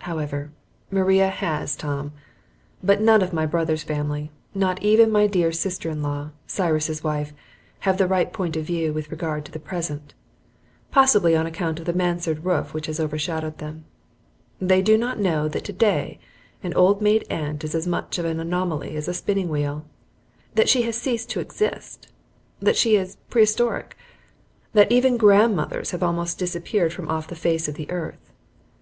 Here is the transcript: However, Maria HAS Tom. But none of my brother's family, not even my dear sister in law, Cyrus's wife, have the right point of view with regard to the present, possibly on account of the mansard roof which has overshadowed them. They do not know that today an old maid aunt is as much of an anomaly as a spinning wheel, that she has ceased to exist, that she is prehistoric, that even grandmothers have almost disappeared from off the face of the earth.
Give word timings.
However, 0.00 0.52
Maria 0.90 1.28
HAS 1.28 1.74
Tom. 1.74 2.12
But 2.82 3.00
none 3.00 3.22
of 3.22 3.32
my 3.32 3.46
brother's 3.46 3.82
family, 3.84 4.30
not 4.54 4.82
even 4.82 5.10
my 5.10 5.26
dear 5.26 5.50
sister 5.50 5.88
in 5.88 6.02
law, 6.02 6.32
Cyrus's 6.46 7.02
wife, 7.02 7.32
have 7.88 7.96
the 7.96 8.06
right 8.06 8.30
point 8.30 8.54
of 8.54 8.66
view 8.66 8.92
with 8.92 9.10
regard 9.10 9.46
to 9.46 9.50
the 9.50 9.58
present, 9.58 10.12
possibly 10.90 11.34
on 11.34 11.46
account 11.46 11.78
of 11.80 11.86
the 11.86 11.94
mansard 11.94 12.44
roof 12.44 12.74
which 12.74 12.84
has 12.84 13.00
overshadowed 13.00 13.56
them. 13.56 13.86
They 14.60 14.82
do 14.82 14.98
not 14.98 15.20
know 15.20 15.48
that 15.48 15.64
today 15.64 16.18
an 16.62 16.74
old 16.74 17.00
maid 17.00 17.24
aunt 17.30 17.64
is 17.64 17.74
as 17.74 17.86
much 17.86 18.18
of 18.18 18.26
an 18.26 18.40
anomaly 18.40 18.94
as 18.94 19.08
a 19.08 19.14
spinning 19.14 19.48
wheel, 19.48 19.86
that 20.54 20.68
she 20.68 20.82
has 20.82 20.96
ceased 21.00 21.30
to 21.30 21.40
exist, 21.40 22.08
that 22.60 22.76
she 22.76 22.96
is 22.96 23.16
prehistoric, 23.30 23.96
that 24.74 24.92
even 24.92 25.16
grandmothers 25.16 25.92
have 25.92 26.02
almost 26.02 26.38
disappeared 26.38 26.92
from 26.92 27.08
off 27.08 27.26
the 27.26 27.34
face 27.34 27.68
of 27.68 27.74
the 27.76 27.90
earth. 27.90 28.30